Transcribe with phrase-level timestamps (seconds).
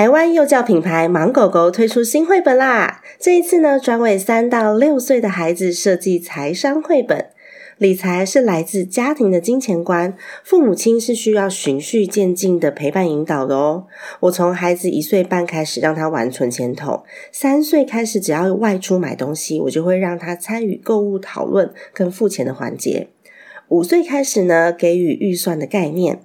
[0.00, 3.02] 台湾幼教品牌芒狗狗推出新绘本啦！
[3.18, 7.26] 这一次呢，专为三到六岁的孩子设计财商绘本。
[7.76, 13.84] 理财是来自家庭的金钱观，父母亲是需要循序渐进的陪伴引导的哦。
[14.20, 23.08] 我从孩子一岁半开始让他玩存钱筒，三岁开始只要外出买东西，我就会让他参与购物讨论跟付钱的环节。
[23.68, 26.22] 五岁开始呢，给予预算的概念。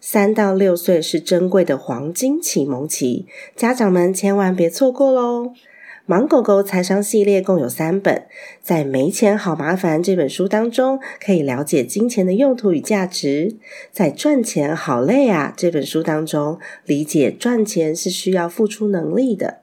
[0.00, 5.52] 三到六岁是珍贵的黄金启蒙期，家长们千万别错过喽！
[6.08, 8.26] 盲狗狗财商系列共有三本，
[8.62, 13.58] 在《没钱好麻烦》这本书当中，可以了解金钱的用途与价值；
[13.92, 19.58] 在《赚钱好累啊》这本书当中，理解赚钱是需要付出能力的；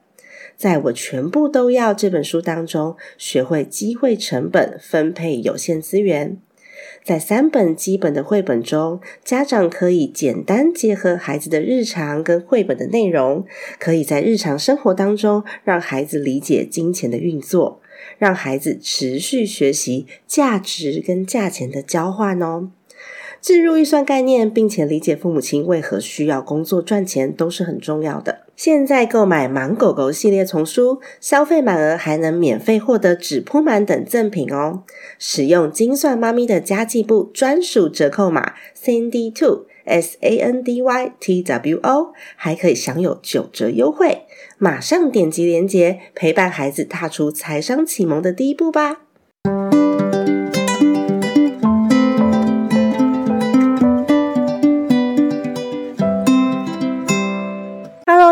[0.56, 6.38] 在我全部都要这本书当中，学会机会成本分配有限资源。
[7.02, 13.46] 在三本基本的绘本中，家长可以简单结合孩子的日常跟绘本的内容，
[13.78, 17.80] 可以在日常生活当中让孩子理解金钱的运作，
[18.18, 22.70] 让孩子持续学习价值跟价钱的交换哦。
[23.40, 28.40] 置入预算概念，并且理解父母亲为何需要工作赚钱，都是很重要的。
[28.56, 34.82] 现在购买《盲狗狗》系列丛书，消费满额还能免费获得纸铺满等赠品哦。
[35.18, 44.22] 使用精算妈咪的家计部专属折扣码 Sandy Two S A N D Y T W O，还可以享有九折优惠。
[44.58, 49.02] 马上点击链接，陪伴孩子踏出财商启蒙的第一步吧。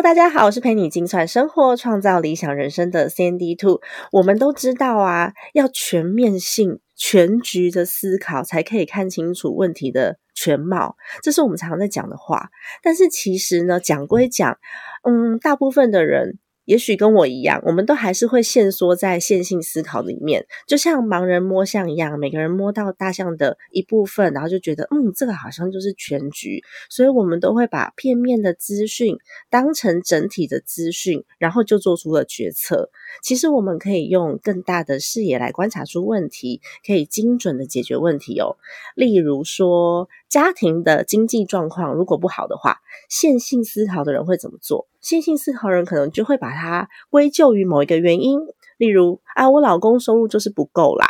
[0.06, 3.80] 大家好，我是陪你精算生活、创造理想人生的 Sandy Two。
[4.12, 10.94] 我们都知道啊，要全面性、全局的思考，才可以看清楚问题的全貌。
[11.24, 12.50] 这是我们常常在讲的话。
[12.84, 14.56] 但是其实呢，讲归讲，
[15.02, 16.38] 嗯，大部分的人。
[16.66, 29.16] 也许跟我一样，我们都还是会限缩在线性思考里面，就像盲人摸象一样，每个人摸到大象的一部分，然后就觉得，嗯，这个好像就是全局，所以我们都会把片面的资讯
[29.48, 32.90] 当成整体的资讯，然后就做出了决策。
[33.22, 38.56] 其实我们可以用更大的视野来观察出问题，可以精准的解决问题哦。
[38.94, 44.88] 例如说，家庭的经济状况如果不好的话，线性思考的人会怎么做？
[45.06, 48.40] 线性思考人可能就会把它归咎于某一个原因，
[48.76, 51.06] 例如啊，我老公收入就是不够啦。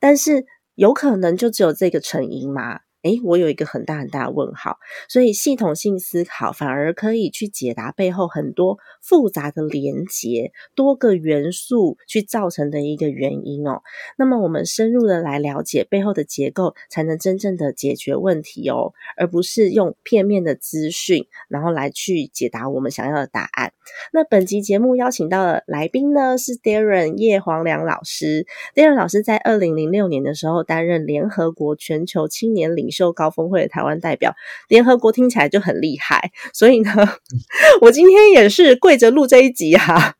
[0.00, 2.80] 但是有可能就只有这个成因吗？
[3.06, 4.78] 诶，我有一个很大很大的问号，
[5.08, 13.82] 所以系统性思考反而可以去解答背后很多复杂的连结，多个元素去造成的一个原因哦。
[14.18, 23.72] 那么我们深入的来了解背后的结构，才能真正的解决问题哦，而不是用片面的资讯，然后来去解答我们想要的答案。
[24.12, 28.46] 那本集节目邀请到的来宾呢，是 Darren 叶黄良老师。
[28.74, 32.90] Darren 老师在二零零六年的时候担任联合国全球青年领。
[33.12, 34.34] 高峰会的台湾代表，
[34.68, 36.92] 联合国听起来就很厉害，所以呢，
[37.82, 40.14] 我今天也是跪着录这一集哈。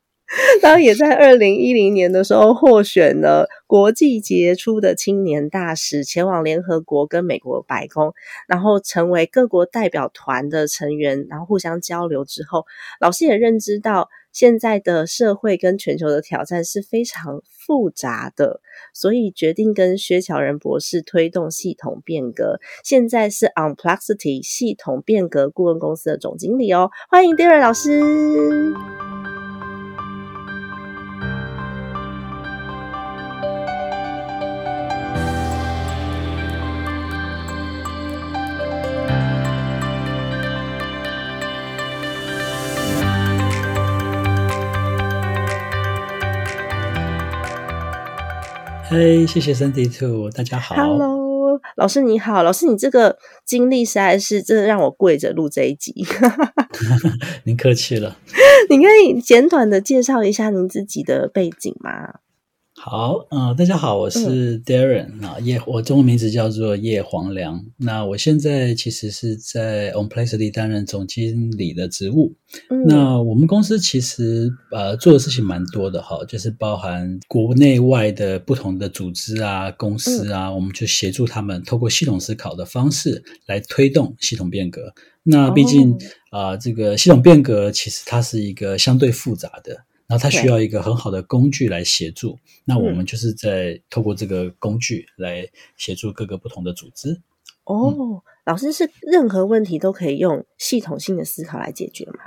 [0.61, 8.13] 当也在二零一零年的时候获选了国际杰出的青年大使，前往联合国跟美国白宫，
[8.49, 12.65] 然后成为各国代表团的成员，然后互相交流之后，
[13.01, 18.61] 老师也认知到现在的社会跟全球的挑战是非常复杂的，
[18.93, 22.61] 所以决定跟薛乔仁博士推动系统变革。
[22.85, 28.03] 现在是 Unplexity 系统变革顾问公司的总经理哦，欢迎 Darren 老师。
[48.89, 50.77] 嘿，谢谢 Cindy Two，大家好。
[50.77, 55.93] Hello，老师你好，老师你这个经历实在是真的让我跪着录这一集。
[57.43, 58.17] 您客气了。
[58.71, 62.21] 你可以简短的介绍一下您自己的背景吗？
[62.89, 67.67] 好，嗯、大家好，我是 Darren 啊、叶，我中文名字叫做叶黄良。
[67.79, 72.37] 那我现在其实是在 OnPlacely 担任总经理的职务。
[72.71, 84.95] 嗯那我们公司其实呃做的事情蛮多的哈，就是包含国内外的不同的组织啊、公司啊，我们就协助他们透过系统思考的方式来推动系统变革。
[85.25, 85.91] 那毕竟
[86.31, 89.77] 哦啊、这个系统变革其实它是一个相对复杂的，
[90.09, 92.39] 然后它需要一个很好的工具来协助。
[92.65, 92.97] 那我嗯。
[92.97, 97.21] 们就是在透过这个工具来协助各个不同的组织。
[97.65, 102.21] 哦，老师是任何问题都可以用系统性的思考来解决吗？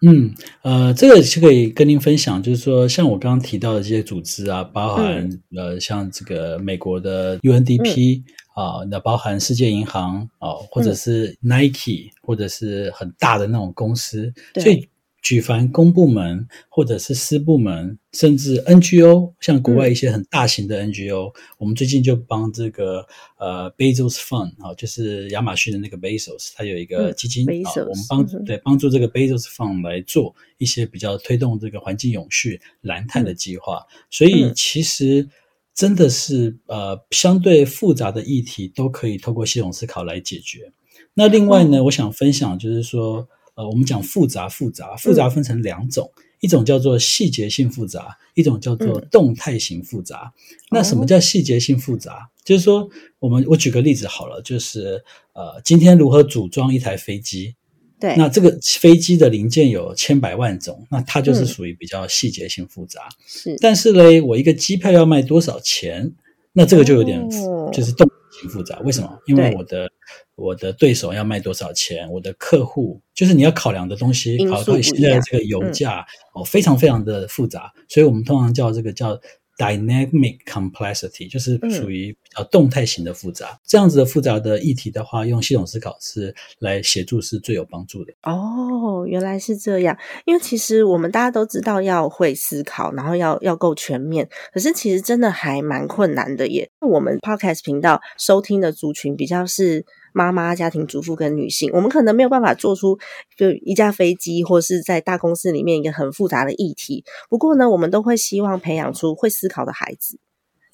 [0.00, 0.32] 嗯，
[0.62, 8.22] 呃，这个是可以跟您分享，就是说，像我刚刚提到的这些组织啊，包含、呃，像这个美国的 UNDP、
[8.54, 14.62] 啊，那包含世界银行啊，或者是 Nike，、或者是很大的那种公司，对。
[14.62, 14.88] 所以
[15.28, 23.04] 举凡公部门或者是私部门，甚至 NGO，像国外一些很大型的 NGO，、我们最近就帮这个
[23.36, 34.52] 呃 Bezos Fund 啊，就是亚马逊的那个 Bezos，它有一个嗯基金、啊我们帮嗯对帮助这个 Bezos Fund 来做一些比较推动这个环境永续、蓝碳的计划，所以嗯。
[34.56, 35.28] 其实。
[35.74, 40.72] 真的是呃，相对复杂的议题都可以透过系统思考来解决。
[41.14, 46.08] 那另外呢，我想分享就是说，呃，我们讲复杂复杂，复杂分成两种，
[46.38, 50.32] 一种叫做细节性复杂，一种叫做动态型复杂。
[50.70, 52.30] 那什么叫细节性复杂？
[52.44, 52.88] 就是说，
[53.18, 55.02] 我们我举个例子好了，就是
[55.32, 57.56] 呃，今天如何组装一台飞机？
[57.98, 63.08] 对，那这个飞机的零件有千百万种，那它就是嗯属于比较细节性复杂。
[63.26, 66.12] 是但是嘞，我一个机票要卖多少钱？
[66.52, 68.08] 那这个就有点、哦就是动
[68.40, 68.78] 性复杂。
[68.84, 69.18] 为什么？
[69.26, 69.90] 因为我的
[70.38, 79.20] 我的对手要卖多少钱，我的客户就是你要考量的东西，考到不一样现在的这个油价、哦，非常非常的复杂，所以我们通常叫这个叫
[79.58, 83.58] dynamic complexity，就是嗯属于比较动态型的复杂。
[83.66, 88.12] 这样子的复杂的议题的话，用系统思考是来协助是最有帮助的。
[88.22, 89.98] 哦，原来是这样。
[90.24, 96.70] 因为其实我们大家都知道要会思考，然后要要够全面，可是其实真的还蛮困难的耶。
[96.80, 102.98] 我们 podcast 频道收听的族群比较是妈妈、家庭主妇跟女性，我们可能没有办法做出
[103.36, 107.04] 就一架飞机或是在大公司里面一个很复杂的议题。
[107.28, 110.18] 不过呢，我们都会希望培养出会思考的孩子。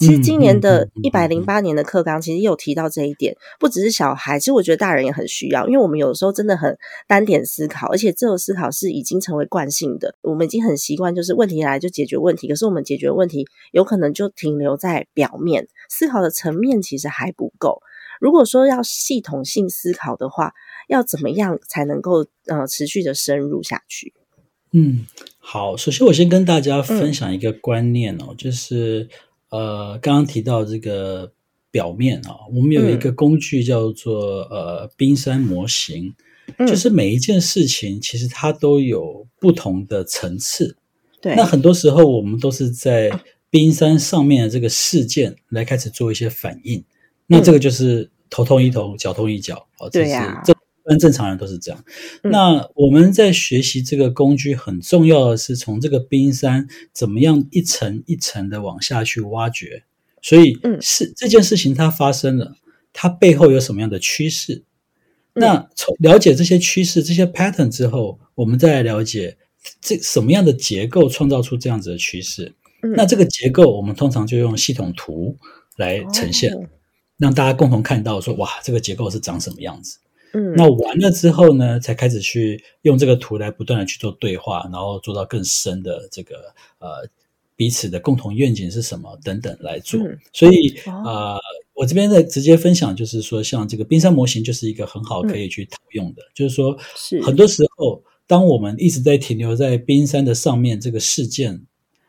[0.00, 6.76] 其实今年的一百零八年的课纲，其实也有提到这一点，不只是小孩，其实我觉得大人也很需要，因为我们有的时候真的很
[7.06, 17.80] 单点思考，而且这种思考是已经成为惯性的，我们已经很习惯，就是问题来就解决问题，可是我们解决问题有可能就停留在表面，思考的层面其实还不够。
[18.20, 20.52] 如果说要系统性思考的话，
[20.88, 24.12] 要怎么样才能够呃持续的深入下去？
[24.72, 25.06] 嗯，
[25.38, 29.08] 好，首先我先跟大家嗯分享一个观念哦，就是
[29.50, 31.32] 呃，刚刚提到这个
[31.70, 36.14] 表面啊、我们有一个工具叫做、呃冰山模型，
[36.58, 40.76] 嗯就是每一件事情其实它都有不同的层次。
[41.20, 43.10] 对，那很多时候我们都是在
[43.50, 46.84] 冰山上面的这个事件来开始做一些反应，
[47.26, 50.56] 那这个就是头痛医头，脚痛医脚，哦，这是对呀这一
[50.86, 51.84] 般正常人都是这样。
[52.22, 59.84] 嗯那我们在学习这个工具，很重要的是从这个冰山怎么样一层一层的往下去挖掘。
[60.20, 62.56] 所以嗯是这件事情它发生了，
[62.92, 64.64] 它背后有什么样的趋势？
[65.34, 69.36] 嗯那从了解这些趋势、这些 pattern 之后，我们再来了解
[69.80, 72.54] 这什么样的结构创造出这样子的趋势。
[72.82, 75.36] 嗯那这个结构，我们通常就用系统图
[75.76, 76.60] 来呈现，哦
[77.24, 79.98] 让大家共同看到说，哇，这个结构是长什么样子。
[80.34, 86.34] 嗯，那完了之后呢，才开始去用这个图来不断的去做对话，然后做到更深的这个
[86.80, 87.08] 呃
[87.56, 89.98] 彼此的共同愿景是什么等等来做。
[90.02, 91.40] 嗯所以哦呃，
[91.72, 101.62] 我这边的直接分享就是说，像这个冰山模型就是一个很好嗯可以去套用的，就是说是很多时候，当我们一直在停留在冰山的上面这个事件。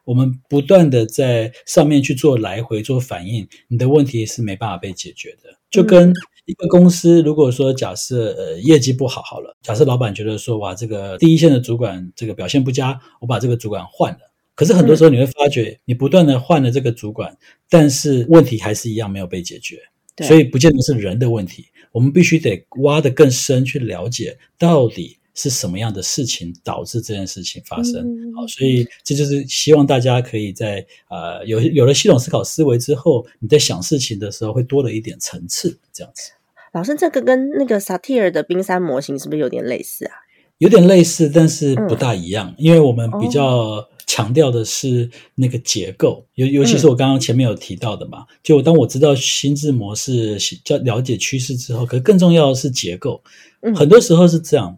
[0.06, 5.50] 我们不断的在上面去做来回做反应，你的问题是没办法被解决的。
[5.70, 6.14] 就跟
[6.46, 14.20] 一个公司，如果说假设呃业绩不好好了，假设老板觉得说哇这个第一线的主管这个表现不佳，我把这个主管换了。
[14.54, 17.36] 可是很多时候你会发觉，你不断的换了这个主管，
[17.70, 19.80] 但是问题还是一样没有被解决。
[20.22, 28.02] 所以不见得是人的问题，我们必须得挖得更深去了解到底是什么样的事情导致这件事情发生。
[28.02, 36.32] 嗯好，所以这就是希望大家可以在呃有有了系统思考思维之后，你在想事情的时候会多了一点层次，这样子
[36.74, 40.14] 老师，这个跟那个萨提尔的冰山模型是不是有点类似啊？
[40.58, 53.22] 有点类似，但是嗯不大一样，因为我们比哦较强调的是那个结构，尤尤嗯其是我刚刚前面有提到的嘛，就当我知道心智模式、叫了解趋势之后，可更重要的是结构。
[53.62, 54.78] 嗯很多时候是这样，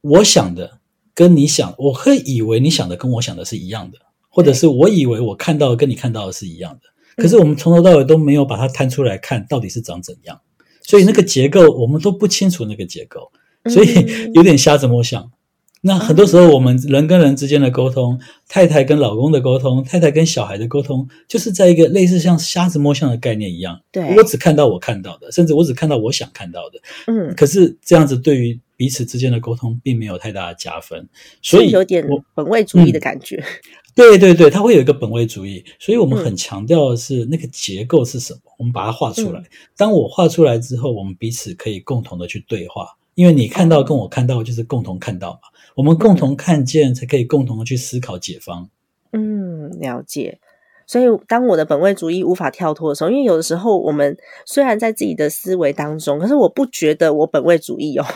[0.00, 0.78] 我想的
[1.14, 6.80] 跟你想，我会以为你想的跟我想的是一样的，或者是我以为我看到的跟你看到的是一样的，
[7.16, 7.22] 嗯。
[7.22, 10.40] 可是我们从头到尾都没有把它摊出来看到底是长怎样，
[10.82, 13.30] 所以那个结构我们都不清楚那个结构，
[13.70, 15.30] 所以嗯有点瞎子摸象。
[15.80, 23.80] 那很多时候，我们人跟人之间的沟通，太太跟老公的沟通，太太跟小孩的沟通，就是在一个类似像瞎子摸象的概念一样。
[23.92, 24.16] 对。
[24.16, 26.80] 我只看到我看到的，甚至我只看到我想看到的。
[27.06, 31.06] 嗯，可是这样子对于彼此之间的沟通，并没有太大的加分。
[31.42, 33.44] 所以有点本位主义的感觉。
[33.96, 39.40] 对对对，它会有一个本位主义，所以我们嗯很强调的是那个结构是什么，我们把它画出来。
[39.40, 39.44] 嗯
[39.76, 45.40] 当我画出来之后，我们彼此可以共同的去对话，因为你看到跟我看到就是共同看到嘛，
[45.74, 48.70] 我们共同看见才可以共同的去思考解方。
[49.12, 50.38] 嗯，了解。
[50.86, 54.16] 所以，当我的本位主义无法跳脱的时候，因为有的时候我们
[54.46, 58.06] 虽然在自己的思维当中，可是我不觉得我本位主义哦。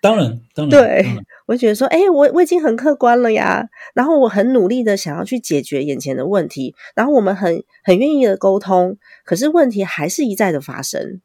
[0.00, 11.20] 当然，当然，对然我会觉得说，哎、我我已经很客观了呀，然后我很努力的想要去解决眼前的问题，然后我们很很愿意的沟通，可是问题还是一再的发生。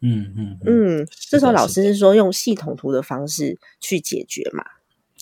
[0.00, 4.64] 嗯嗯嗯，这时候老师是说用系统图的方式去解决嘛？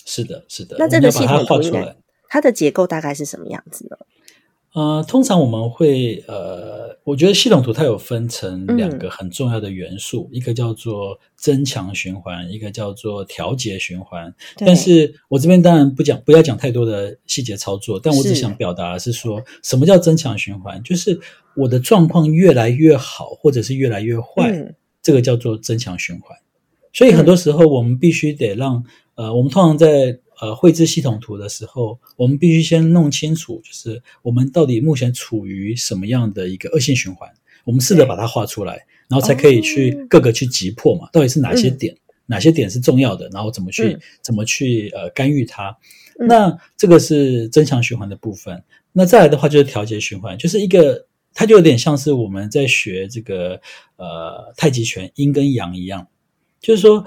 [0.05, 0.75] 是的，是的。
[0.77, 1.95] 那这个系统图应该。
[2.27, 3.97] 它的结构大概是什么样子呢？
[4.73, 14.33] 呃，通常我们会呃，我觉得系统图它有分成两嗯个很重要的元素，一个叫做增强循环，一个叫做调节循环。
[14.57, 20.81] 但是我这边当然不讲，不要讲太多的细节操作，但我只想表达的是说，什么叫增强循环？
[20.81, 21.19] 就是
[21.55, 26.35] 我的状况越来越好，或者是越来越坏，嗯这个叫做增强循环。
[26.91, 37.29] 所以很多时候我们必须得让呃，我们通常在呃绘制系统图的时候，我们必须先弄清楚，就是我们到底目前处于什么样的一个恶性循环，
[37.65, 40.07] 我们试着把它画出来，然后才可以去哦。
[40.09, 41.77] 各个去击破嘛，到底是哪些嗯。
[41.77, 43.99] 点，哪些点是重要的，然后怎么去、嗯。
[44.21, 45.77] 怎么去呃干预它。
[46.19, 46.27] 嗯。
[46.27, 48.63] 那这个是增强循环的部分。
[48.91, 53.59] 那再来的话就是调节循环，就是一个它就有点像是我们在学这个
[53.95, 56.07] 呃太极拳阴跟阳一样，
[56.59, 57.03] 就是说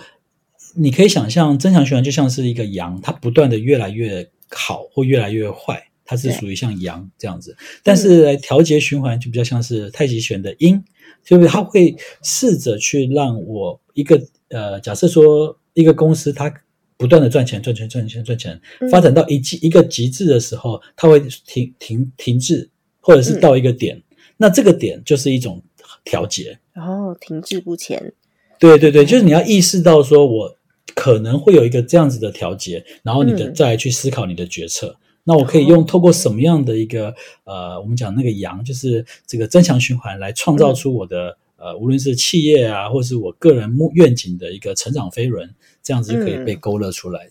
[0.77, 7.57] 你可以想象增强循环就像是一个羊，它不断的越来越好或越来越坏，它是属于像羊这样子。
[7.83, 10.83] 但是来调节循环就比较像是太极拳的阴，
[11.25, 16.53] 就是它会试着去让我一个呃，假设说一个公司它
[16.97, 24.03] 不断的赚钱、赚钱、赚钱、赚钱，嗯发展到一极一个极致的时候，它会停停停滞，或者是到一个点，
[24.37, 25.63] 那这个点就是一种
[26.05, 26.59] 调节。
[26.73, 28.13] 然后停滞不前。
[28.59, 30.56] 对对对，就是你要意识到说，我
[30.97, 34.97] 可能会有一个这样子的调节，然后你的、嗯再来去思考你的决策。
[35.23, 47.29] 那我可以用透过什么样的一个呃，我们讲那个阳，就是这个增强循环，来创造出我的、呃，无论是企业啊，或是我个人目愿景的一个成长飞轮，这样子就可以被勾勒出来。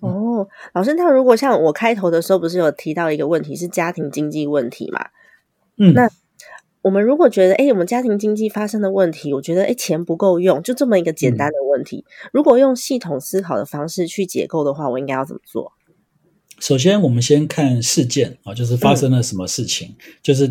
[0.00, 5.08] 哦，老师，那如果像我开头的时候不是有提到一个问题是家庭经济问题嘛？
[5.78, 6.08] 嗯，那
[6.82, 15.72] 我们如果觉得，哎，我们家庭经济发生的问题，我觉得，哎，钱不够用，就这么一个简单的问题，如果用系统思考的方式去解构的话，我应该要怎么做？
[16.58, 20.48] 首先，我们先看事件啊，就是发生了什么事嗯情，就是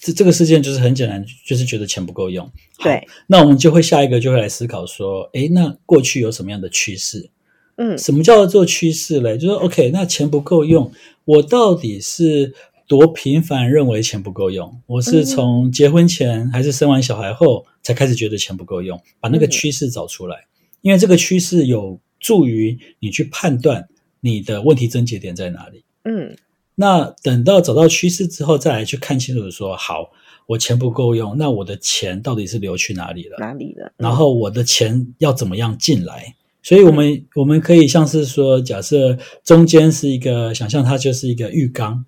[0.00, 2.44] 这这个事件就是很简单，就是觉得钱不够用。
[2.78, 7.30] 好对，那我们就会下一个就会来思考说，哎，那过去有什么样的趋势？
[7.76, 9.38] 嗯什么叫做趋势嘞？
[9.38, 10.90] 就是 OK，那钱不够用，
[11.24, 12.52] 我到底是
[12.88, 14.80] 多频繁认为钱不够用？
[14.86, 19.00] 我是从结婚前还是生完小孩后才开始觉得钱不够用？
[19.20, 20.46] 把那个嗯趋势找出来，
[20.80, 23.86] 因为这个趋势有助于你去判断
[24.20, 25.84] 你的问题症结点在哪里。
[26.04, 26.34] 嗯
[26.76, 30.10] 那等到找到趋势之后，再来去看清楚说，好，
[30.46, 33.36] 我钱不够用，那我的钱到底是流去哪里了？
[33.38, 33.92] 哪里的？
[33.98, 36.34] 然后我的钱要怎么样进来？
[36.62, 42.04] 所以，我们我们可以像是说，假设中间是一个，想象它就是一个浴缸，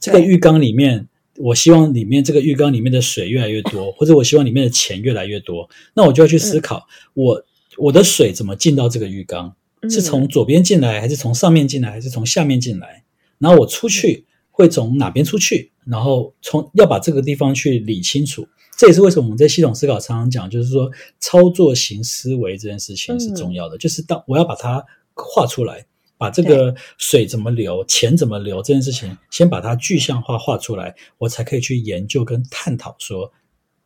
[0.00, 7.44] 这个浴缸里面，我希望里面这个浴缸里面的水越来越多， 或者我希望里面的钱越来越多，那我就要去思考，我
[7.76, 9.48] 我的水怎么进到这个浴缸？
[9.48, 9.54] 嗯
[9.88, 13.04] 是从左边进来，还是从上面进来，还是从下面进来？
[13.38, 15.70] 然后我出去会从哪边出去？
[15.86, 18.48] 然后从要把这个地方去理清楚。
[18.76, 20.90] 这也是为什么我们在系统思考常常讲，就是说
[21.20, 23.78] 操作型思维这件事情是重要的。
[23.78, 25.86] 就是当我要把它画出来，
[26.18, 33.32] 把这个水怎么流、钱怎么流这件事情，先把它具象化画出来，我才可以去研究跟探讨说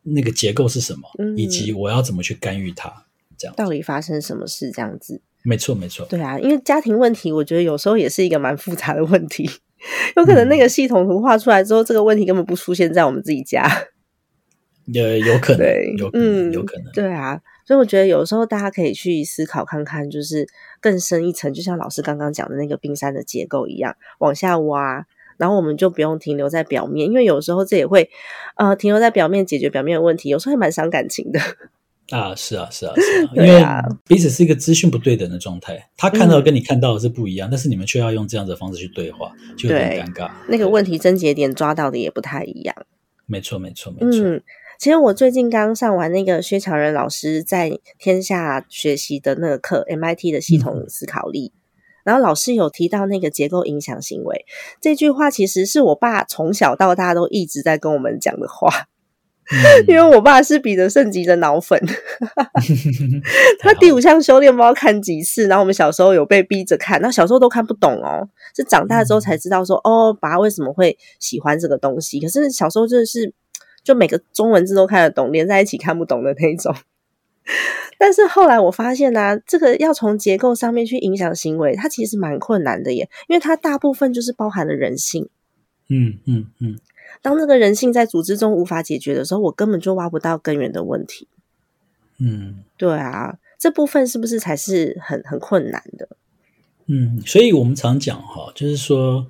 [0.03, 3.05] 那个结构是什么，嗯以及我要怎么去干预它。
[3.37, 5.21] 这样，到底发生什么事这样子？
[5.45, 6.07] 没错，没错。
[6.07, 9.51] 对啊，因为家庭问题，我觉得有时候也是一个蛮复杂的问题。
[10.17, 13.69] 有可能那个系统图画出来之后，这个问题根本不出现在我们自己家。
[14.87, 15.67] 也有可能，，
[15.99, 16.93] 有可能，嗯，有可能。
[16.93, 20.47] 对啊，所以我觉得有时候大家可以去思考看看，就是
[20.81, 25.07] 更深一层，就像老师刚刚讲的那个冰山的结构一样，往下挖。
[25.39, 28.09] 然后我们就不用停留在表面，因为有时候这也会，
[28.55, 31.41] 呃，停留在表面解决表面的问题，有时候还蛮伤感情的。
[32.17, 33.65] 啊，是啊，是啊，是啊， 因为
[34.07, 40.31] 彼此是一个资讯不对等的状态，他看到跟你看到的是不一样，但是你们却要用这样的方式去对话，就有点尴尬。
[40.47, 42.77] 那个问题症结点抓到的也不太一样。
[43.27, 44.23] 没错，没错，没错。
[44.23, 44.43] 嗯，
[44.83, 51.53] 其实我最近刚上完那个薛强仁老师在天下学习的那个课，MIT 的系统思考力。
[52.03, 54.45] 然后老师有提到那个结构影响行为
[54.81, 58.89] 这句话，其实是我爸从小到大都一直在跟我们讲的话。
[59.53, 61.81] 嗯 因为我爸是彼得圣吉的脑粉，
[63.61, 72.19] 他第五项修炼不知道看几次，然后我们小时候有被逼着看，那小时候都看不懂哦，是长大之后才知道说，哦，爸为什么会喜欢这个东西？
[72.19, 73.33] 可是小时候真的是
[73.83, 76.75] 就每个中文字都看得懂，连在一起看不懂的那种。
[77.99, 85.29] 但是后来我发现呢、啊，这个要从结构上面去影响行为，它其实蛮困难的耶，因为它大部分就是包含了人性。
[85.89, 86.79] 嗯嗯嗯，
[87.21, 91.29] 当这个人性在组织中无法解决的时候，我根本就挖不到根源的问题。
[92.19, 96.09] 嗯对啊，这部分是不是才是很很困难的？
[96.87, 99.27] 嗯，所以我们常讲哈，就是说，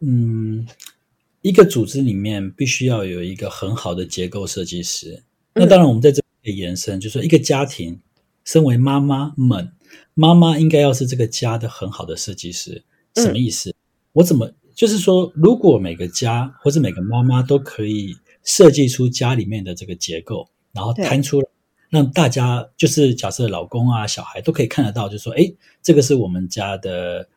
[0.00, 0.66] 嗯，
[1.42, 5.22] 一个组织里面必须要有一个很好的结构设计师。
[5.54, 7.98] 那当然，我们在这里延伸，就是说，一个家庭，
[8.44, 9.72] 身为妈妈们，
[10.14, 12.84] 妈妈应该要是这个家的很好的设计师。
[13.16, 13.74] 什么意思？
[14.12, 21.46] 我怎么就是说，如果每个家或者每个妈妈都可以设计出家里面的这个结构，然后对摊出来。
[21.88, 27.28] 让大家就是假设老公啊、小孩都可以看得到，就说，哎，这个是我们家的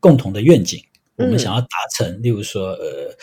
[0.00, 0.82] 共同的愿景，
[1.20, 2.22] 我们嗯想要达成。
[2.22, 3.14] 例如说，呃，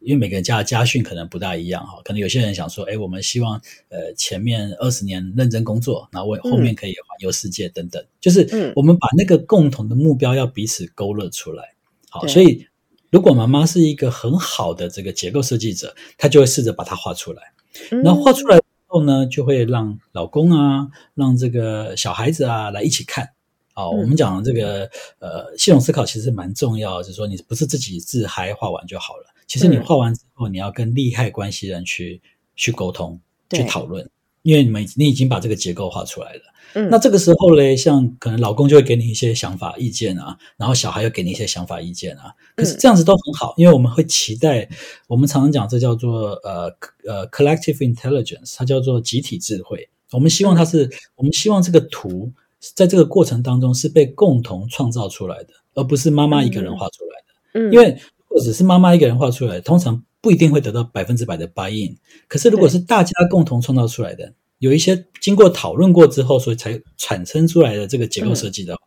[0.00, 11.74] 因为每个人家的家训可能不大一样哈，可能有些人想说，哎，我们希望呃前面二十年认真工作，然后为后面可以环游世界等等，就是嗯我们把那个共同的目标要彼此勾勒出来。
[12.10, 12.66] 好，所以
[13.10, 17.42] 如果妈妈是一个很好的这个结构设计者，她就会试着把它画出来。
[17.90, 23.30] 嗯那画出来之后呢，就会让老公啊，让这个小孩子啊来一起看。
[23.76, 29.84] 哦，嗯我们讲这个呃系统思考其实蛮重要，就是说你不是自己自嗨画完就好了，其实你嗯。
[29.84, 32.20] 画完之后，你要跟利害关系人去
[32.56, 34.08] 去沟通、去讨论，
[34.42, 36.40] 因为你们你已经把这个结构画出来了。
[36.74, 36.88] 嗯。
[36.90, 42.32] 那这个时候嘞，像可能老公就会给你一些想法、意见啊，然后小孩又给你一些想法、意见啊。
[42.56, 42.78] 可是嗯。
[42.80, 44.68] 这样子都很好，因为我们会期待，
[45.06, 46.74] 我们常常讲这叫做呃
[47.06, 49.88] 呃 collective intelligence，它叫做集体智慧。
[50.12, 52.32] 我们希望它是，我们希望这个图
[52.74, 57.60] 在这个过程当中是被共同创造出来的，而不是妈妈一个人画出来的。
[57.60, 57.90] 嗯因为
[58.28, 61.96] 如果只是妈妈一个人画出来，通常不一定会得到百分之百的 buy in。
[62.28, 68.82] 可是如果是大家共同创造出来的，有一些经过讨论过之后，所以才产生出来的这个结构设计的话，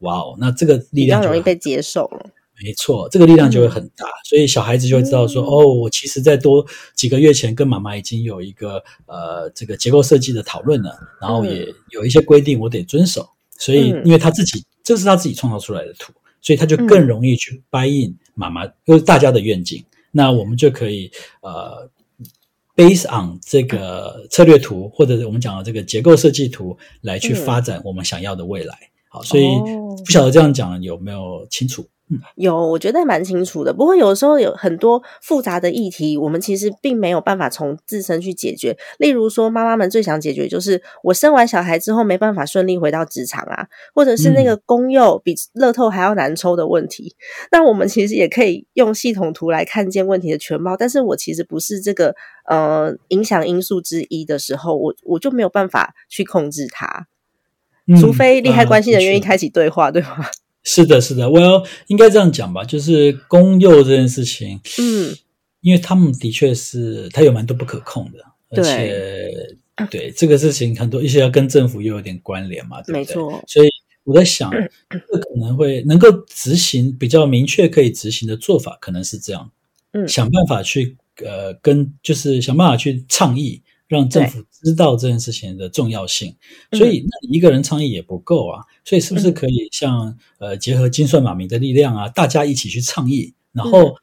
[0.00, 2.26] 哇哦，那这个力量就会很较容易被接受了。
[2.62, 5.46] 没错，这个力量就会很大，所以小孩子就会知道说，嗯。
[5.46, 6.64] 哦，我其实在多
[6.94, 14.02] 几个月前跟妈妈已经有一个呃这个结构设计的讨论了，然后也有一些规定我得遵守，所以嗯。
[14.04, 16.86] 因为他自己这是他自己创造出来的图，所以他就嗯。
[16.86, 21.90] 更容易去 buy in 妈妈就是大家的愿景，那我们就可以呃
[22.76, 27.36] based on 这个策略图或者我们讲的这个结构设计图来去嗯。
[27.44, 28.78] 发展我们想要的未来。
[29.08, 29.96] 好，所以哦。
[30.04, 31.84] 不晓得这样讲有没有清楚？
[32.10, 32.18] 嗯。
[32.36, 33.72] 有，我觉得蛮清楚的。
[33.72, 38.76] 不过有时候有很多复杂的议题，我们其实并没有办法从自身去解决。
[38.98, 47.16] 例如说，妈妈们最想解决就是我生完小孩之后没办法顺利回到职场啊，或者是那个公幼比乐透还要难抽的问题。
[47.50, 50.76] 那我们其实也可以用系统图来看见问题的全貌。
[50.76, 52.14] 但是我其实不是这个
[52.46, 57.06] 呃影响因素之一的时候，我我就没有办法去控制它，
[57.86, 59.24] 嗯除非利害关系人愿意。
[59.24, 60.26] 开启对话，对吗？
[60.64, 65.14] 是的，是的，Well，应该这样讲吧，就是公幼这件事情，嗯，
[65.60, 68.18] 因为他们的确是他有蛮多不可控的，
[68.50, 69.30] 而且
[69.90, 72.98] 对这个事情很多一些要跟政府又有点关联嘛，对不对？
[73.00, 73.44] 没错。
[73.46, 73.68] 所以
[74.04, 79.50] 我在想，这可能会能够执行比较明确可以执行的做法，可能是这样，
[79.92, 86.34] 嗯想办法去呃跟就是想办法去倡议，让政府知道这件事情的重要性。
[86.72, 93.96] 所以，那你一个人倡议也不够啊，所以是不是可以像呃结合金算马明的力量啊，大家一起去倡议，然后。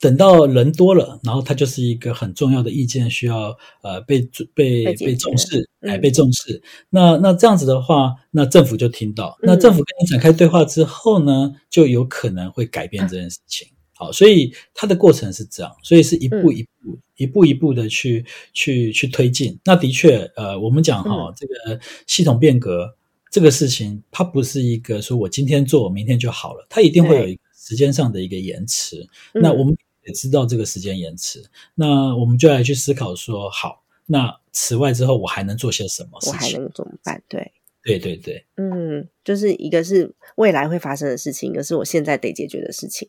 [0.00, 4.20] 等到人多了，然后它就是一个很重要的意见，需要呃被
[4.54, 6.62] 被被重视，哎，被重视。
[6.88, 13.66] 那那这样子的话，那政府就听到，那政府跟你展开对话之后呢，就有可能会改变这件事情。
[13.98, 19.58] 好，所以它的过程是这样，所以是一步一步、一步一步的去去去推进。
[19.64, 22.94] 那的确，呃，我们讲哈，这个系统变革
[23.30, 29.08] 这个事情，它不是一个说我今天做，明天就好了，它一定会有一个时间上的一个延迟。
[29.34, 29.76] 那我们。
[30.06, 36.18] 也知道这个时间延迟，那我们就来去思考说，好，那此外之后我还能做些什么？
[36.26, 37.22] 我还能怎么办？
[37.28, 37.52] 对，
[37.84, 43.06] 对对对，嗯，就是一个是未来会发生的事情，一个是我现在得解决的事情。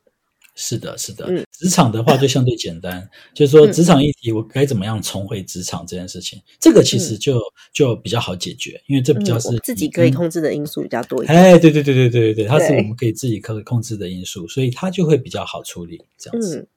[0.61, 7.39] 是的，是的，职场的话就相对简单，就是说职场议题，我该怎么样重回职场这件事情，这个其实就
[7.71, 11.39] 就比较好解决，因为这比较是自己可以控制的因素比较多一点。
[11.39, 16.67] 哎，对对对对对对对，它是我们可以自己可以控制的因素，所以它就会比较好处理这样子。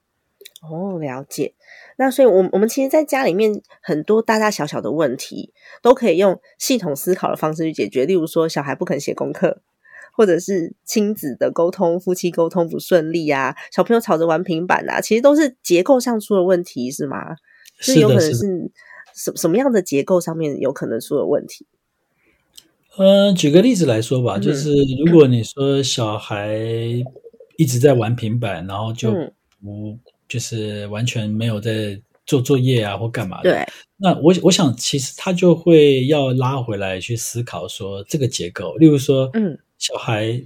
[0.62, 1.54] 哦，了解。
[1.96, 8.06] 那所以，我我们其实，在家里面很多大大小小的问题，都可以用系统思考的方式去解决。
[8.06, 9.60] 例如说，小孩不肯写功课，
[10.12, 17.37] 或者是亲子的沟通、夫妻沟通不顺利啊，小朋友吵着玩平板啊，其实都是结构上出了问题，是吗？
[17.79, 18.70] 是有可能是
[19.14, 21.66] 什什么样的结构上面有可能出了问题？
[22.98, 24.72] 嗯，举个例子来说吧，就是
[25.05, 26.57] 如果你说小孩
[27.57, 29.11] 一直在玩平板，然后就
[29.61, 29.98] 不。
[30.29, 33.51] 就是完全没有在做作业啊，或干嘛的。
[33.51, 33.66] 对，
[33.98, 38.75] 那我我想，其实他就会要拉回来去思考说这个结构。
[38.77, 40.40] 例如说，嗯，小孩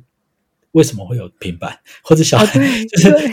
[0.72, 2.46] 为什么会有平板，或者小孩
[2.88, 3.30] 就是 对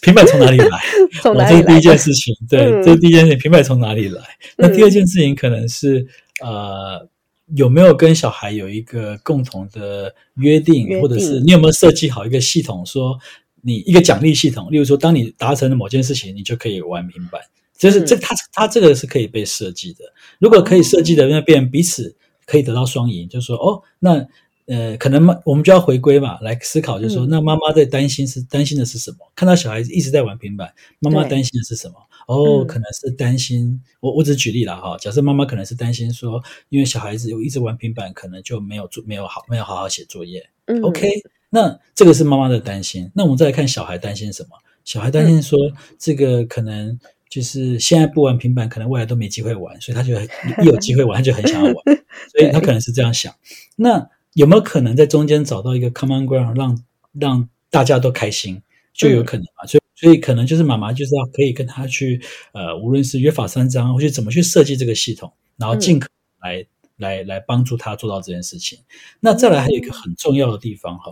[0.00, 0.78] 平板从哪里来？
[1.20, 1.62] 从哪里来？
[1.62, 2.34] 这是第一件事情。
[2.48, 4.22] 对，这是第一件事情，平板从哪里来？
[4.56, 6.06] 那第二件事情可能是
[6.40, 7.08] 呃，
[7.56, 13.18] 有没有跟小孩有一个共同的约定，或者是你有没有设计好一个系统说？
[13.64, 17.40] 你一个奖励系统，例如说，当你达成了某件事情，你就可以玩平板。
[17.78, 20.00] 就是这，它它这个是可以被设计的。
[20.40, 23.28] 如果可以设计的，那变彼此可以得到双赢。
[23.28, 24.26] 就是说，哦，那
[24.72, 29.18] 呃，可能我们就要回归嘛，来思考，就是说，那妈妈在担心是担心的是什么？
[29.36, 31.94] 看到小孩子一直在玩平板，妈妈担心的是什么？
[32.26, 33.78] 哦，可能是担心。
[34.00, 40.48] 我我只举例了哈，假设妈妈可能是担心说，因为小孩子有一直玩平板，可能就没有做没有好没有好好写作业。
[40.82, 41.08] OK。
[41.54, 43.10] 那这个是妈妈的担心。
[43.14, 44.56] 那我们再来看小孩担心什么？
[44.84, 45.58] 小孩担心说，
[45.98, 51.74] 这个可能就是现在不玩平板，可能未来都没机会玩，所以他就一有机会玩，他就很想要玩，
[52.32, 53.34] 所以他可能是这样想。
[53.76, 58.60] 那有没有可能在中间找到一个 common ground，让让大家都开心，
[58.92, 59.66] 就有可能嘛？
[59.66, 62.20] 所以所以可能就是妈妈就是要可以跟他去
[62.52, 66.08] 呃，无论是约法三章，或者怎么去设计这个系统，然后尽可
[66.40, 66.66] 来。
[66.98, 68.78] 来来帮助他做到这件事情。
[69.18, 71.10] 那再来还有一个很重要的地方哈，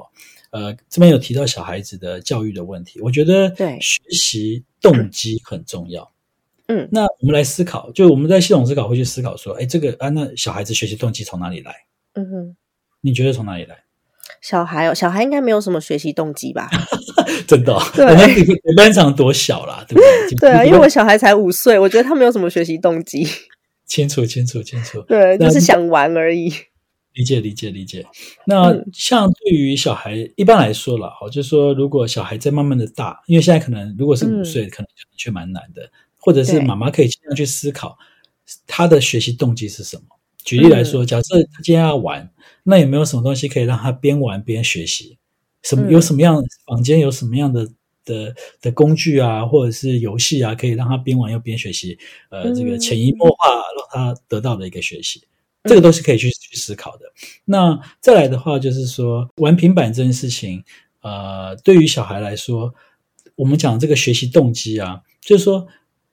[0.51, 6.09] 呃，这边有提到小孩子的教育的问题，我觉得对学习动机很重要。
[6.69, 11.75] 嗯，那我们来思考，就我们在系统思考会去思考说，哎，这个啊，那小孩子学习动机从哪里来？
[12.13, 12.57] 嗯哼，
[13.01, 13.85] 你觉得从哪里来？
[14.41, 16.71] 小孩哦，小孩应该没有什么学习动机吧？
[17.47, 17.75] 真的？
[17.75, 20.37] 我们班长多小啦，对不对？
[20.41, 23.27] 对啊，因为我小孩才五岁，我觉得他没有什么学习动机。
[23.87, 25.03] 清楚，清楚，清楚。
[25.03, 26.53] 对，就是想玩而已。
[27.15, 28.07] 理解，理解，理解。
[28.47, 37.99] 那像对于小孩，一般来说了，哈，就是说，如果小孩在慢慢的大，因为现在可能如果是五岁，可能就却蛮难的，或者是妈妈可以尽量去思考
[38.67, 40.03] 他的学习动机是什么。
[40.45, 42.31] 举例来说，假设他今天要玩，
[42.65, 45.19] 那有没有什么东西可以让他边玩边学习？
[45.63, 47.69] 什么有什么样房间有什么样的？
[48.03, 51.97] 的的工具啊，或者是游戏啊，可以让他边玩又边学习，
[52.31, 55.23] 呃，这个潜移默化让他得到的一个学习，
[55.65, 57.05] 这个都是可以去去思考的。
[57.45, 60.65] 那再来的话，就是说玩平板这件事情，
[61.03, 62.75] 呃，对于小孩来说，
[63.37, 65.69] 我们讲这个学习动机啊，就是说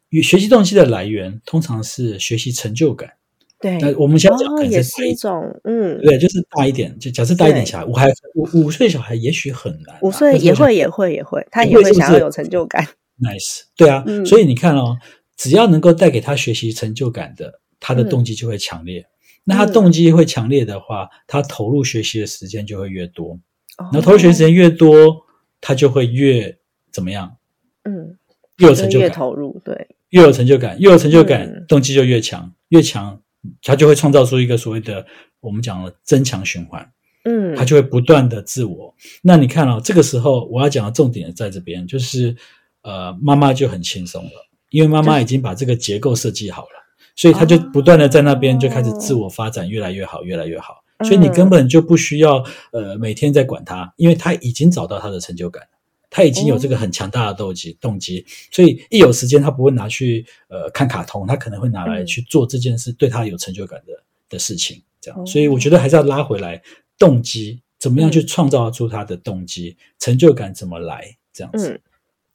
[0.10, 3.14] 与学习动机的来源通常是学习成就感。
[3.60, 12.86] 对，那我们先讲，也是一种，嗯，对，就是大一点，就假设大一点小孩，五还五五岁小孩也许很难，五岁也会也会也会，他也会想要有成就感。
[13.20, 14.98] Nice，对啊，所以你看哦，
[15.36, 19.08] 只要能够带给他学习成就感的，他的动机就会强烈。
[19.44, 23.40] 那他动机会强烈的话，他投入学习的时间就会越多。
[23.78, 25.26] 然后投入学习时间越多，
[25.62, 26.58] 他就会越
[26.92, 27.38] 怎么样？
[27.86, 28.18] 嗯，
[28.58, 33.22] 越有成就感，越投入对，越有成就感，越有成就感，动机就越强，越强。
[33.62, 35.06] 他就会创造出一个所谓的
[35.40, 36.86] 我们讲的增强循环，
[37.24, 38.94] 嗯，他就会不断的自我。
[39.22, 42.36] 那你看哦，这个时候我要讲的重点在这边，就是
[42.82, 46.70] 呃，妈妈就很轻松了，因为妈妈已经把这个结构设计好了，
[47.16, 50.84] 所以他就不断的在那边就开始自我发展，越来越好，越来越好。
[51.04, 55.64] 所以你根本就不需要呃每天在管他，因为他已经找到他的成就感，
[56.10, 63.94] 他已经有这个很强大的动机动机，所以一有时间他不会拿去呃看卡通，他可能会拿来去做这件事对他有成就感的
[64.30, 64.82] 的事情。
[65.00, 66.62] 这样，所以我觉得还是要拉回来
[66.98, 71.80] 动机，怎么样去创造出他的动机，成就感怎么来这样子。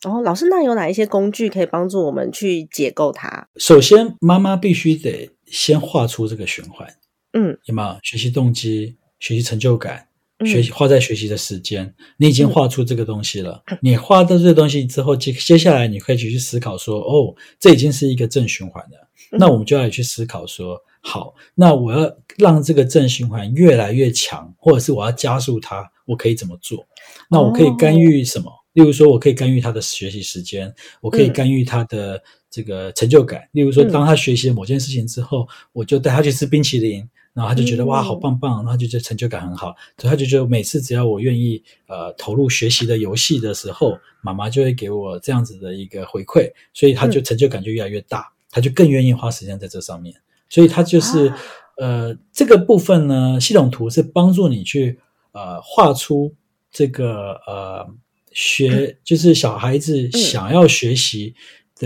[0.03, 3.49] 然后老师，那有哪一些工具可以帮助我们去解构它？
[3.57, 6.93] 首先，妈妈必须得先画出这个循环。
[7.33, 10.09] 嗯，有没有学习动机、学习成就感、
[10.45, 11.95] 学习花在学习的时间？
[12.17, 13.63] 你已经画出这个东西了。
[13.81, 19.09] 你画到这个东西之后，接接下来你可以去思考说：哦，这已经是一个正循环了。
[19.31, 26.85] 那我们就要去思考说：好，那我要让这个正循环越来越强，或者是我要加速它，我可以怎么做？
[27.31, 28.51] 那我可以干预什么？
[28.75, 33.43] 例如说，我可以干预他的学习时间，我可以干预他的这个成就感。
[33.53, 37.07] 例如说，当他学习了某件事情之后，我就带他去吃冰淇淋。
[37.35, 50.15] 然后他就觉得哇，好棒棒，然后就觉得成就感很好，所以他就觉得每次只要我愿意呃投入学习的游戏的时候，妈妈就会给我这样子的一个回馈，所以他就成就感就越来越大，他就更愿意花时间在这上面。
[50.49, 51.33] 所以他就是
[51.79, 54.99] 呃这个部分呢，系统图是帮助你去
[55.33, 56.35] 呃画出
[56.71, 57.89] 这个呃
[58.33, 61.35] 学，就是小孩子想要学习。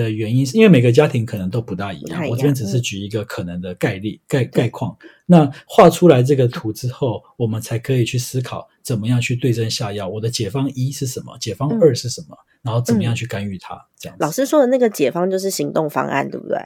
[0.03, 4.95] 的原因是因为每个家庭可能都不大一样，我这边只是举一个可能的概率概概况。
[5.25, 10.07] 那画出来这个图之后，我们才可以去思考怎么样去对症下药。
[10.07, 11.37] 我的解方一是什么？
[11.41, 12.37] 解方二是什么？
[12.63, 13.75] 然后怎么样去干预它？
[13.99, 14.17] 这样。
[14.21, 16.59] 老师说的那个解方就是行动方案，对不对？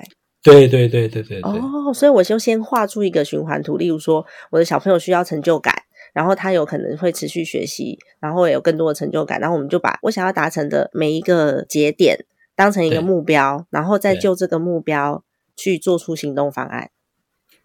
[0.42, 1.50] 对对对对对对。
[1.52, 5.74] 哦，所以我就先画出一个循环图，例如说我的小朋友需要成就感，
[6.12, 12.26] 然后他有可能会持续学习，然后也有更多的成就感，然后我们就把我想要达成的每一个节点。
[12.60, 15.24] 当成一个目标，然后再就这个目标
[15.56, 16.90] 去做出行动方案。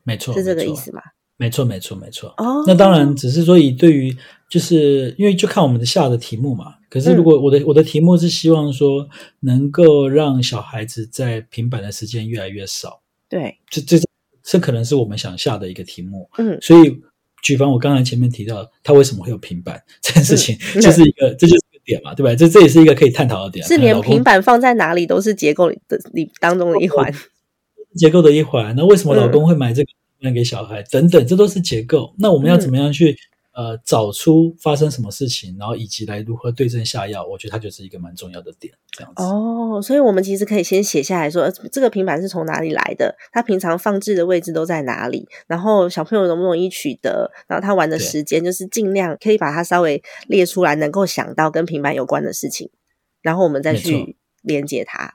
[0.03, 1.01] 没错，是这个意思吗？
[1.35, 2.33] 没错，没错，没错。
[2.37, 4.15] 哦，那当然只是说以对于，
[4.49, 6.75] 就是因为就看我们的下的题目嘛。
[6.89, 9.05] 可是如果我的我的题目是希望说
[9.41, 13.01] 能够让小孩子在平板的时间越来越少。
[13.27, 13.97] 对，这这
[14.43, 16.29] 这可能是我们想下的一个题目。
[16.37, 17.01] 嗯，所以
[17.43, 21.64] 举凡我刚才前面提到，他为什么会有平板这件事情， 就是一个这就是。
[21.85, 22.35] 点嘛，对吧？
[22.35, 23.65] 这这也是一个可以探讨的点。
[23.65, 27.13] 是连平板放在哪里都是结构的里当中的一环，
[27.95, 28.73] 结构的一环。
[28.75, 29.87] 那为什么老公会买这个
[30.19, 30.83] 买给小孩？
[30.91, 32.13] 等等，这都是结构。
[32.17, 33.15] 那我们要怎么样去？
[33.55, 39.23] 呃，找出发生什么事情，然后以及来如何对症下药，我觉得它就是一个蛮重要的点，这样子。
[39.23, 52.69] 哦，所以我们其实可以先写下来说，这个平板是从哪里来的，它平常放置的位置都在哪里，然后小朋友容不容易取得，然后他玩的时间，就是尽量可以把它稍微列出来，能够想到跟平板有关的事情，
[53.21, 55.13] 然后我们再去连接它。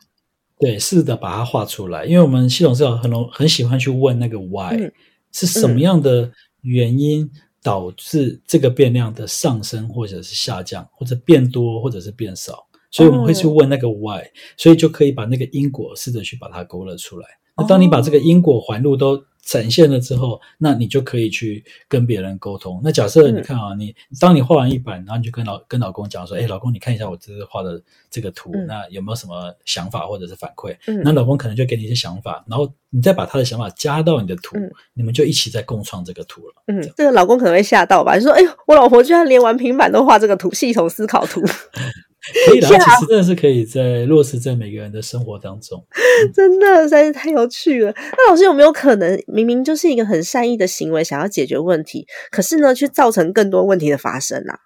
[0.58, 4.90] 对，是的把它画出来，因为我们系统是很容很喜欢去问那个 why
[5.30, 7.30] 是什么样的原因。
[7.62, 14.22] 导致这个变量的上升，或者是下降，或者变多，或者是变少，所以我们会去问那个 why，
[14.56, 17.26] 所以就可以把那个因果试着去把它勾勒出来。
[17.56, 22.80] 那当你把这个因果环路都展现了之后，那你就可以去跟别人沟通。
[22.84, 34.56] 那假设你看啊，你当你画完一版，然后你就跟老跟老公讲说：“哎，老公，你看一下我这次画的这个图，那有没有什么想法或者是反馈？”嗯那老公可能就给你一些想法，然后你再把他的想法加到你的图，
[34.94, 36.54] 你们就一起在共创这个图了。
[36.66, 38.16] 嗯，这个老公可能会吓到吧？
[38.16, 41.42] 就说：“哎呦，我老婆居然连玩平板都画这个图，系统思考图。”
[42.46, 45.82] 可以的，其实真的是可以在落实在每个人的生活当中。
[46.34, 47.92] 真的实在是太有趣了。
[47.96, 54.58] 那老师有没有可能，明明就是一个很善意的行为，想要解决问题，可是呢，却造成更多问题的发生啊？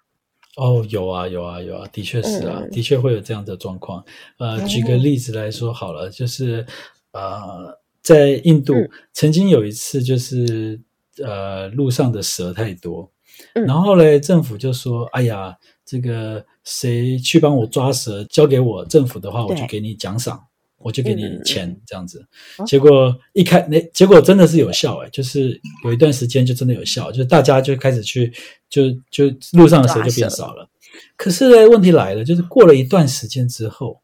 [0.57, 4.03] 哦，有啊，有啊，有啊，的确是啊，的确会有这样的状况。
[4.37, 6.65] 呃，举个例子来说好了，就是
[7.13, 8.73] 呃，在印度
[9.13, 10.79] 曾经有一次，就是
[11.23, 13.09] 呃，路上的蛇太多，
[13.53, 20.43] 然后呢，政府就说：“哎呀。”这个谁去帮我抓蛇，交给我政府的话，我就给你奖赏，
[20.79, 22.25] 我就给你钱，这样子。
[22.65, 28.33] 结果一开那结果真的是有效哎，就是有一段时间就真的有效，就是大家就开始去，
[28.67, 30.67] 就就路上的蛇就变少了。
[31.15, 34.01] 可是呢，问题来了，就是过了一段时间之后，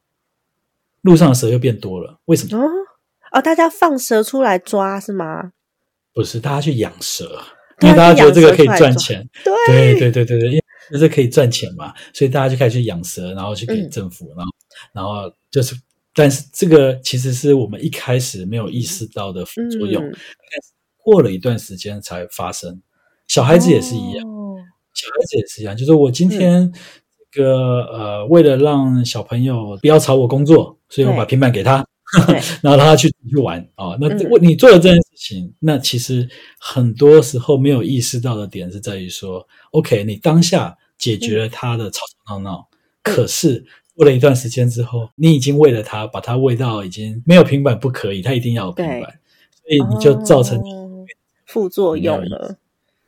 [1.02, 2.20] 路上的蛇又变多了。
[2.26, 2.64] 为什么？
[3.32, 5.54] 哦，大家放蛇出来抓是吗？
[6.14, 7.42] 不是，大家去养蛇，
[7.82, 9.28] 因为大家觉得这个可以赚钱。
[9.66, 10.61] 对对对对对，因为。
[10.92, 14.52] 就是可以赚钱嘛，所以大家就开始去养蛇，然后去给政府，然后，
[14.94, 15.76] 然后就是，
[16.14, 20.04] 但是这个其实是我们一开始没有意识到的副作用，
[20.98, 22.82] 过了一段时间才发生。
[23.28, 24.26] 小孩子也是一样，
[24.94, 26.72] 小孩子也是一样，就是我今天
[27.32, 31.86] 这个呃，为了让小朋友不要吵我工作，所以我把平板给他，
[32.28, 32.36] 对。
[32.62, 34.30] 然后让他去去玩啊、那嗯。
[34.42, 36.28] 你做了这件事情，那其实
[36.60, 42.68] 很多时候没有意识到的点是在于说，OK，你当下解决了他的吵吵闹闹，
[43.02, 51.04] 可是过了一段时间之后，你已经为了他把他喂到已经没有平板不可以，他一定要有平板，所以你就造成哦
[51.48, 52.56] 副作用了。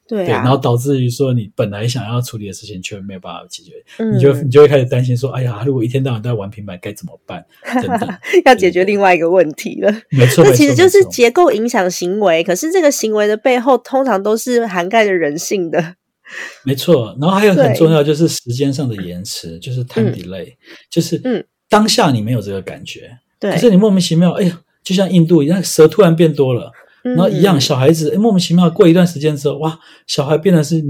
[0.06, 4.18] 对然后导致于说你本来想要处理的事情却没有办法解决，嗯。
[4.18, 7.44] 你就你就会开始担心说，哎呀，如果一天到晚都在玩平板该怎么办？
[7.76, 8.10] 等等，
[8.44, 9.90] 要解决另外一个问题了。
[10.10, 15.96] 没错，这其实就是结构影响行为，可是这个行为的背后通常都是涵盖着人性的。
[16.64, 20.14] 没错，然后还有很重要就是时间上的延迟，就是 time 嗯。
[20.14, 20.54] delay，、
[20.90, 21.44] 就是嗯。
[21.70, 27.62] 当下你没有这个感觉，对，可是你莫名其妙，哎呀，就像印度一样，蛇突然变多了，然后一样嗯。
[27.62, 30.84] 小孩子，哎，莫名其妙过一段时间之后，哇，小孩变得是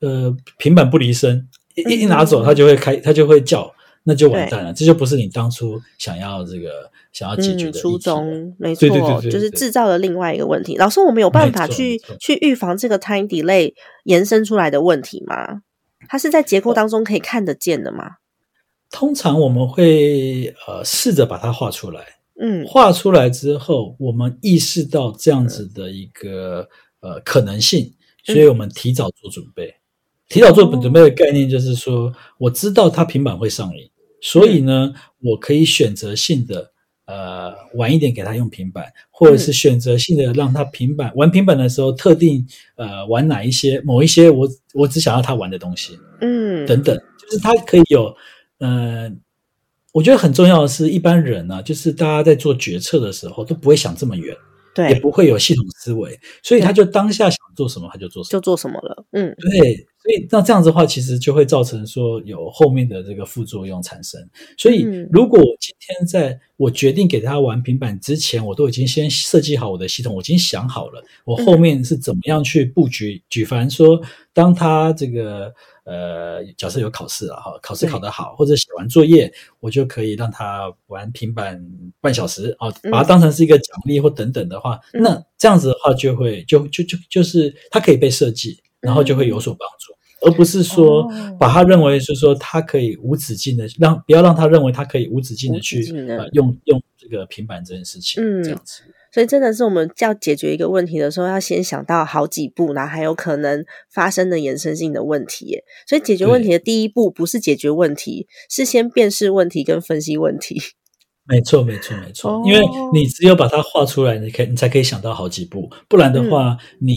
[0.00, 2.44] 呃平板不离身，一一一拿走嗯。
[2.44, 3.72] 他就会开，他就会叫，
[4.04, 10.76] 那就完蛋了，这就不是你当初想要这个想要解决嗯，初的议题了衷没错，对对对对就是制造了另外一个问题。
[10.76, 15.62] 老师，我们有办法去去预防这个 time delay 延伸出来的问题吗？
[16.08, 18.16] 它是在结构当中可以看得见的吗？
[18.90, 22.02] 通常我们会呃试着把它画出来，
[22.40, 26.66] 嗯画出来之后，我们意识到这样子的一个
[27.00, 27.92] 呃可能性，
[28.24, 29.76] 所以我们提早做准备。
[30.28, 33.89] 提早做准备的概念就是说，我知道它平板会上瘾，
[34.20, 36.70] 所以呢，我可以选择性的
[37.06, 45.98] 呃晚一点给他用平板，或者是选择性的让他平板玩平板的时候，特定呃玩哪一些某一些我我只想要他玩的东西。
[46.20, 48.14] 嗯，等等，就是他可以有，
[48.58, 49.10] 呃，
[49.92, 54.36] 我觉得很重要的是，一般人呢、就是大家在做决策的时候都不会想这么远，
[54.74, 58.30] 对也，不会有系统思维，所以他就当下想做什么他就做什么。
[58.32, 59.04] 就做什么了？
[59.12, 64.18] 嗯对，所以那这样子的话，其实就会造成说有后面的这个副作用产生。
[64.56, 73.22] 所以嗯，如果我今天在我决定给他玩平板之前，我都已经先设计好我的系统，我已经想好了我后面是怎么样去布局。
[73.28, 74.00] 举凡说，
[74.32, 75.52] 当他这个
[75.84, 81.62] 呃，假设有考试了哈，考试考得好，或者写完作业，我就可以让他玩平板
[82.00, 89.92] 半小时啊，嗯把它当成是一个奖励或等等的话，嗯那这样子的话就会就就就就是它可以被设计，然后就会有所帮助。
[90.22, 98.82] 而不是说哦把他认为是说他可以无止境的让不要让他认为他可以无止境的去呃用用这个平板这件事情，嗯这样子。
[99.12, 105.64] 所以真的是我们要解决一个问题的时候，要先想到好几步，然后还有可能发生的延伸性的问题耶。
[105.86, 110.62] 所以解决问题的第一步不是解决问题，是先辨识问题跟分析问题。
[111.26, 112.30] 没错，没错，没错。
[112.30, 112.60] 哦因为
[112.92, 116.94] 你只有把它画出来，你可以你才可以想到好几步，不然的话，你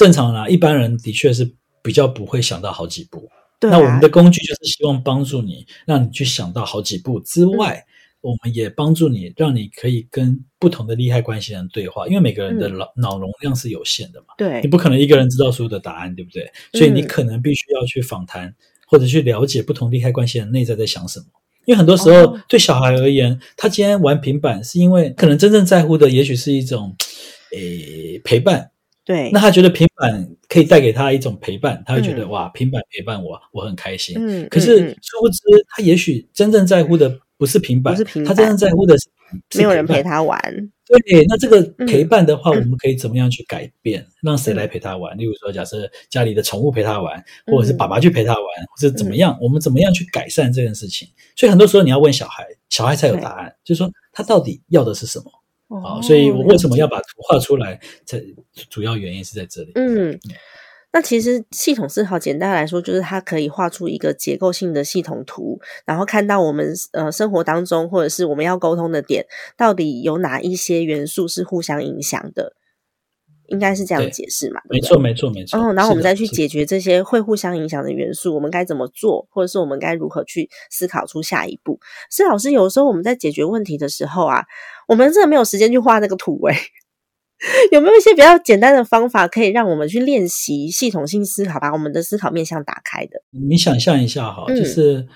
[0.00, 3.28] 正常啦，一般人的确是比较不会想到好几步。
[3.58, 7.84] 对、啊，那我们的工具就是希望帮助你，让你去想到好几步之外，
[8.22, 12.78] 我们也帮助你，让你可以跟不同的利害关系人对话，因为每个人的嗯。
[12.78, 14.62] 脑、脑容量是有限的嘛，对。
[14.62, 16.50] 你不可能一个人知道所有的答案，对不对？
[16.72, 18.54] 所以你嗯可能必须要去访谈，
[18.86, 21.26] 或者去了解不同利害关系人内在在想什么。
[21.66, 22.40] 因为很多时候哦。
[22.48, 26.96] 对小孩而言，他今天玩平板是因为可能真正在乎的，也许是一种
[27.52, 28.70] 诶陪伴，
[29.10, 34.14] 对，那他觉得平板可以带给他一种陪伴，他会觉得、嗯哇，平板陪伴我，我很开心。
[34.16, 39.08] 嗯，可是殊不知，他也许真正在乎的不是平板，不是平板他真正在乎的是
[39.56, 40.00] 没有人陪。
[40.00, 40.40] 他玩，
[40.86, 44.06] 对，那这个嗯陪伴的话，我们可以怎么样去改变？
[44.22, 45.18] 让谁来陪他玩？
[45.18, 49.36] 例如说，假设家里的宠物陪他玩，或者是爸爸去陪他玩，或者怎么样？
[49.42, 51.08] 我们怎么样去改善这件事情？
[51.34, 55.24] 所以很多时候你要问小孩，小孩才有答案，就是说他到底要的是什么
[55.70, 57.80] 啊、哦所以我为什么要把图画出来？
[58.04, 58.20] 这
[58.68, 59.72] 主要原因是在这里。
[59.76, 60.18] 嗯，
[60.92, 69.24] 那其实系统思考简单来说，就是它可以画出一个结构性的系统图，然后看到我们呃生活当中或者是我们要沟通的点，
[69.56, 72.54] 到底有哪一些元素是互相影响的，
[73.50, 74.60] 应该是这样解释嘛？
[74.68, 75.58] 没错，没错，没错。
[75.60, 81.78] 哦，然后我们再去解决这些会互相影响的元素，我们该怎么做，或者是我们该如何去思考出下一步。
[82.10, 84.44] 是老师，有时候我们在解决问题的时候啊，
[84.88, 86.56] 我们真的没有时间去画那个图诶、
[87.72, 93.22] 有没有一些比较简单的方法，可以让我们去练习系统性思考，把我们的思考面向打开的？
[93.30, 95.06] 你想象一下哈，嗯就是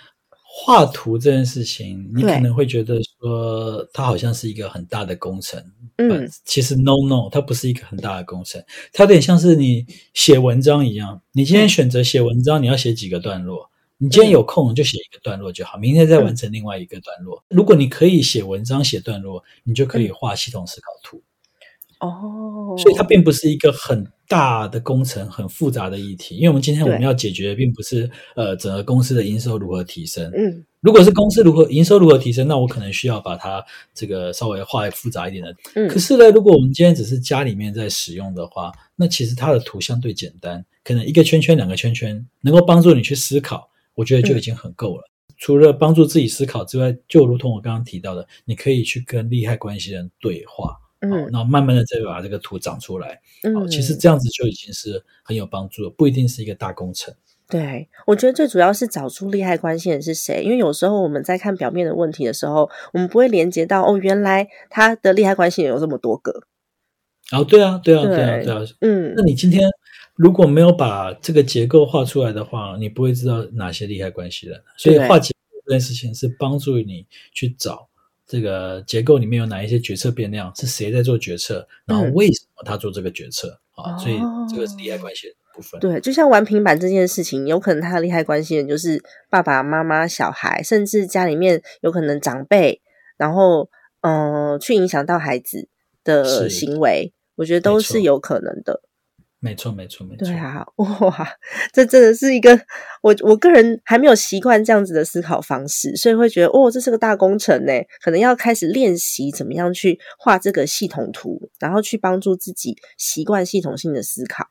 [0.57, 5.61] 画图这件事情，你可能会觉得说它好像是一个很大的工程，
[5.97, 8.63] 嗯呃，其实 no no，它不是一个很大的工程，
[8.93, 11.21] 它有点像是你写文章一样。
[11.33, 13.69] 你今天选择写文章，你要写几个段落？
[13.99, 17.43] 你今天有空就写一个段落就好，明天再完成另外一个段落。
[17.49, 21.21] 如果你可以写文章、写段落，你就可以画系统思考图。
[22.05, 30.65] 哦，所以它并不是一个很大的工程、很复杂的议题，因为我们今天我们要解决的并不是呃整个公司的营收如何提升，嗯。
[30.81, 35.57] 如果是公司如何营收如何提升，那我可能需要把它这个稍微画复杂一点的。
[35.75, 35.89] 嗯。
[35.89, 45.05] 可是呢，如果我们今天只是家里面在使用的话，那其实它的图相对简单，可能一个圈圈、两个圈圈，能够帮助你去思考，我觉得就已经很够了。
[45.39, 50.77] 除了帮助自己思考之外，就如同我刚刚提到的，你可以去跟利害关系人对话，
[51.11, 53.21] 好，嗯那慢慢的再把这个图长出来。
[53.43, 57.15] 哦，嗯，其实这样子就已经是很有帮助了，不一定是一个大工程。
[57.47, 66.45] 对，我觉得最主要是找出利害关系人是谁，因为有时候我们在看表面的问题的时候，我们不会连接到哦，原来他的利害关系人有这么多个。
[67.33, 68.63] 哦，对啊，对啊，对啊，对对啊。
[68.81, 69.69] 嗯那你今天
[70.15, 74.63] 如果没有把这个结构画出来的话，你不会知道哪些利害关系人。
[74.79, 77.89] 所以对画结构这件事情是帮助你去找
[78.27, 83.97] 这个结构里面有哪一些决策变量，是谁在做决策，然后嗯为什么他做这个决策啊？
[83.99, 84.19] 所以
[84.49, 85.79] 这个是利害哦关系的部分。
[85.81, 92.81] 对，就像玩平板这件事情，有可能他的利害关系人就是爸爸妈妈、小孩，甚至家里面有可能长辈，
[93.17, 93.69] 然后
[94.01, 95.69] 嗯、呃去影响到孩子
[96.03, 98.81] 的行为，我觉得都是有可能的。
[99.45, 100.27] 没错，没错，没错。
[100.27, 101.29] 对啊， 哇，
[101.71, 102.59] 这真的是一个
[103.03, 114.47] 我我个人还没有习惯这样子的思考方式，所以会觉得哦，这是个大工程呢，可能要开始练习怎么样去画这个系统图，然后去帮助自己习惯系统性的思考。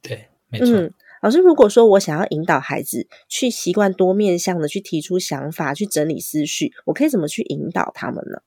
[0.00, 0.68] 对，没错。
[0.68, 8.42] 嗯，老师，如果说我想要引导孩子去习惯多面向的去提出想法，去整理思绪，我可以怎么去引导他们呢？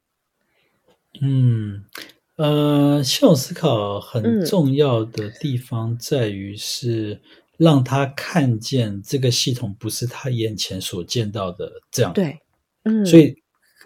[1.21, 1.83] 嗯，
[2.37, 4.45] 呃，系统思考很嗯。
[4.45, 7.21] 重要的地方在于是
[7.57, 12.37] 让他看见这个系统不是他眼前所见到的这样。，对，
[12.83, 13.35] 嗯，所以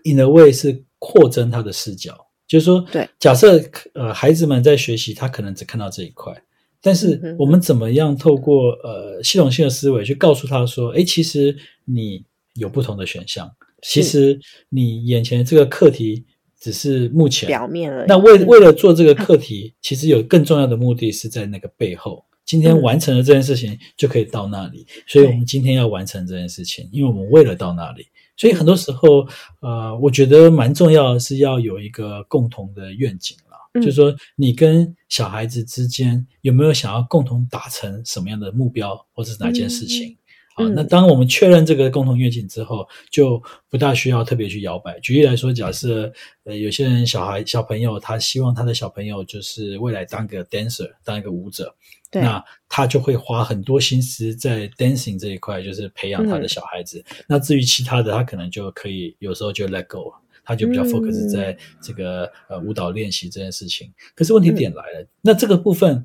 [0.03, 3.61] in a way 是扩增他的视角，就是说，对，假设
[3.93, 6.33] 呃孩子们在学习，他可能只看到这一块。
[6.81, 7.35] 但嗯是哼。
[7.37, 12.25] 我们怎么样透过呃系统性的思维去告诉他说，诶，其实你
[12.55, 13.47] 有不同的选项，
[13.83, 14.09] 其是。
[14.09, 14.39] 实
[14.69, 16.25] 你眼前这个课题
[16.59, 18.05] 只是目前表面而已。
[18.07, 22.25] 那为嗯为了做这个课题，其实有更重要的目的是在那个背后。
[22.45, 24.85] 今天嗯完成了这件事情，就可以到那里。
[25.07, 28.07] 所以我们今天要完成这件事情，因为我们为了到那里。
[28.35, 29.27] 所以很多时候，
[29.61, 33.57] 呃，我觉得蛮重要的是要有一个共同的愿景了。
[33.73, 40.17] 嗯就是说，你跟小孩子之间有没有想要共同达成什么样的目标，或者是哪件事情？
[40.59, 44.99] 啊，嗯那当我们确认这个共同愿景之后，就不大需要特别去摇摆。
[44.99, 46.11] 举例来说，假设
[46.43, 51.73] 呃有些人小孩小朋友他希望他的小朋友就是未来当个 dancer，当一个舞者，
[52.11, 57.03] 对，那他就会花很多心思在 dancing 这一块，就是培养他的嗯小孩子。
[57.27, 60.21] 那至于其他的，他可能就可以有时候就 let go 了。
[60.45, 63.93] 他就比较嗯 focus 在这个、呃舞蹈练习这件事情。
[64.15, 66.03] 可是问题嗯点来了，那这个部分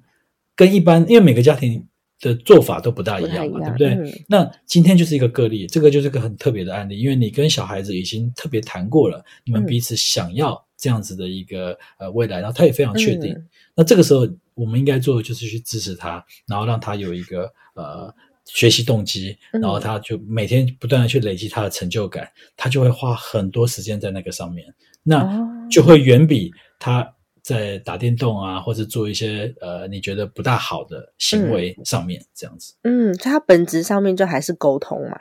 [0.54, 1.82] 跟一般，因为每个家庭
[2.24, 4.10] 的做法都不大一样嘛，不样对不对？
[4.10, 13.32] 嗯那今天就是一个个例，这个就是个很特别的案例，因为你跟小孩子已经特别谈过了，你们嗯彼此想要这样子的一个呃未来，然后他也非常确定。
[13.34, 13.46] 嗯
[13.76, 18.14] 那这个时候我们应该做的就是去支持他，然后让他有一个呃。
[18.46, 24.66] 学习动机，嗯然后他就每天不断的去累积他的成就感，他就会花很多时间在那个上面，
[25.02, 27.10] 那哦就会远比他
[27.44, 32.72] 在打电动啊，或者做一些呃你觉得不大好的行为上面这样子。
[32.84, 35.20] 嗯，所以它本质上面就还是沟通嘛。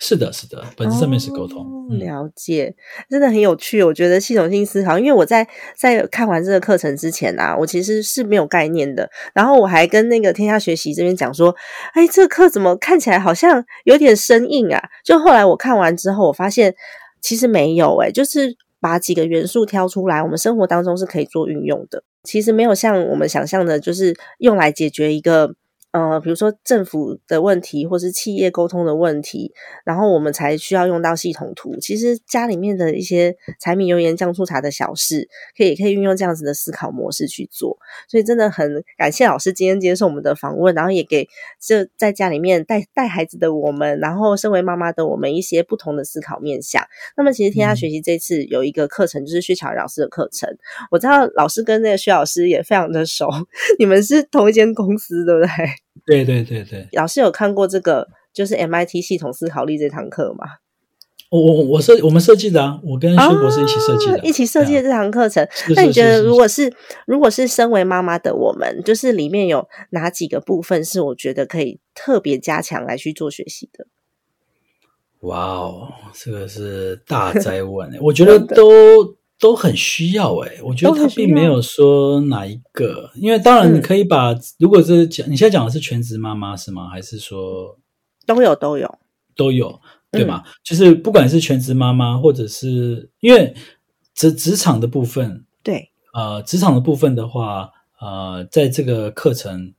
[0.00, 1.60] 是的，是的，本质上面是沟通。
[1.60, 2.72] 哦嗯，了解，
[3.10, 3.82] 真的很有趣。
[3.82, 5.46] 我觉得系统性思考，因为我在
[5.76, 9.10] 在看完这个课程之前啊，我其实是没有概念的。
[9.34, 11.54] 然后我还跟那个天下学习这边讲说，
[11.94, 14.80] 哎，这个课怎么看起来好像有点生硬啊？
[15.04, 16.72] 就后来我看完之后，我发现
[17.20, 22.02] 其实没有、哎就是把几个元素挑出来，我们生活当中是可以做运用的。
[22.22, 25.54] 其实没有像我们想象的，就是用来解决一个。
[25.90, 29.52] 呃，比如说政府的问题，或是企业沟通的问题，
[29.84, 31.74] 然后我们才需要用到系统图。
[31.80, 37.78] 其实家里面的一些柴米油盐酱醋茶的小事，可以可以运用这样子的思考模式去做。
[38.06, 41.26] 所以真的很感谢老师今天接受我们的访问，然后也给
[41.58, 46.86] 这在家里面带带孩子的我们，然后身为妈妈的我们一些不同的思考面向。
[47.16, 50.48] 那么其实天下学习这次有一个课程，就是薛巧老师的课程。
[50.90, 53.26] 我知道老师跟那个薛老师也非常的熟，
[53.80, 55.48] 你们是同一间公司，对不对？
[56.06, 60.46] 对对对对，老师有看过这个就是 MIT 系统思考力这堂课吗？
[61.30, 65.46] 我我我设我们设计的啊，我跟薛博士一起设计的，啊一起设计的这堂课程。
[65.50, 66.72] 是那你觉得，如果是
[67.06, 73.86] 如果是身为妈妈的我们，就是里面有哪几个部分是我觉得可以特别加强来去做学习的？
[75.20, 86.88] 哇哦，这个是大灾问欸，我觉得都都很需要诶，我觉得他并没有说哪一个，因为当然你嗯可以把，如果是讲你现在讲的是全职妈妈是吗？
[86.88, 87.78] 还是说
[88.26, 88.98] 都有都有，
[89.36, 89.80] 都有？
[90.10, 90.42] 对吧？
[90.64, 93.54] 就是不管是全职妈妈，或者是因为
[94.14, 97.70] 职职场的部分，对，呃，职场的部分的话，
[98.00, 99.74] 呃，在这个课程，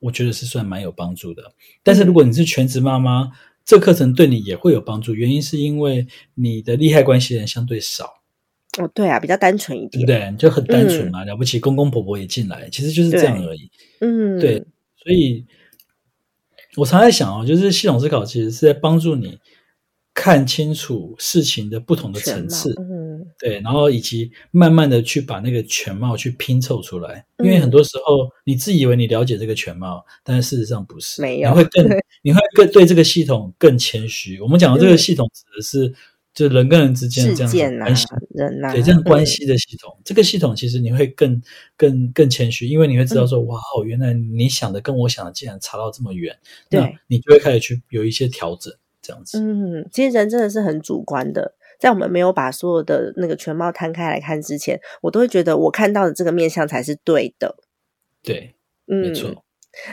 [0.00, 1.52] 我觉得是算蛮有帮助的。
[1.82, 3.30] 但是如果你是全职妈妈，
[3.62, 8.23] 这课程对你也会有帮助，原因是因为你的利害关系人相对少。
[8.78, 13.70] 哦，对啊，比较单纯一点，对，就很单纯嘛，了不起，公公婆婆也进来，其实就是这样而已。
[14.00, 14.58] 嗯，对，
[14.96, 15.46] 所以
[16.76, 19.38] 我常在想哦，就是系统思考其实是在帮助你
[20.12, 27.24] 看清楚事情的不同的层次，嗯，对，然后以及慢慢的去把那个全貌去拼凑出来。
[27.38, 31.88] 因为很多时候你自以为你了解这个全貌，但是事实上不是，没有，你会更
[32.22, 34.40] 你会更对这个系统更谦虚。
[34.40, 35.94] 我们讲的这个系统指的是。
[36.34, 41.40] 就人跟人之间这样关系，人呐，对这样关系的系统，这个系统其实你会更
[41.76, 46.36] 更更谦虚，因为你会知道说，哇哦，原来你想的跟我想的竟然差到这么远，
[46.68, 49.38] 对，你就会开始去有一些调整，这样子。
[49.40, 57.56] 嗯，其实人真的是很主观的，在我们没有把所有的那个全貌摊开来看之前，我都会觉得我看到的这个面相才是对的。
[58.24, 58.56] 对，
[58.86, 59.43] 没错。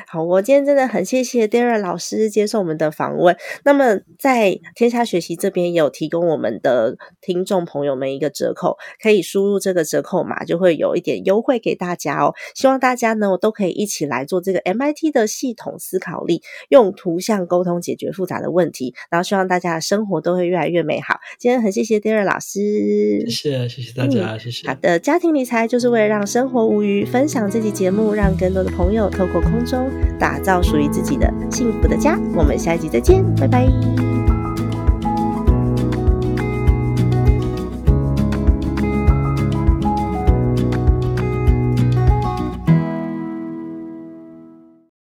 [0.08, 3.36] 好，我今天真的很谢谢 Dara 老师接受我们的访问。
[3.64, 12.34] 那么在天下学习这边也有提供我们的听众朋友们一个折扣，可以输入这个折扣码，就会有一点优惠给大家哦。
[12.54, 21.20] 希望大家呢都可以一起来做这个 MIT 的系统思考力，用图像沟通解决复杂的问题，然后希望大家的生活都会越来越美好。
[21.40, 22.60] 今天很谢谢 Dara 老师，
[23.30, 24.68] 谢谢谢谢大家，谢谢。
[24.68, 29.62] 好的，家庭理财就是为了让生活无虞，分享这期节目，让更多的朋友透过空。
[29.72, 32.20] 中打造属于自己的幸福的家。
[32.36, 34.11] 我们下一集再见，拜拜。